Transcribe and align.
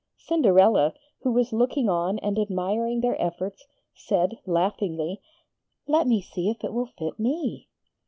Cinderella, 0.17 0.95
who 1.21 1.31
was 1.31 1.53
looking 1.53 1.87
on 1.87 2.17
and 2.23 2.39
admiring 2.39 3.01
their 3.01 3.21
efforts, 3.21 3.67
said 3.93 4.39
laughingly: 4.47 5.21
'Let 5.85 6.07
me 6.07 6.21
see 6.23 6.49
if 6.49 6.63
it 6.63 6.73
will 6.73 6.87
fit 6.97 7.19
me.' 7.19 7.67